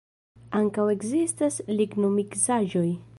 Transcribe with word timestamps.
Ankaŭ 0.59 0.85
ekzistas 0.93 1.59
lignomiksaĵoj. 1.81 2.89